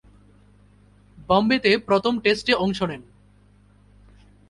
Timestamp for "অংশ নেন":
2.53-3.01